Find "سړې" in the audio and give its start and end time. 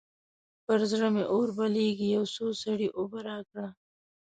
2.63-2.87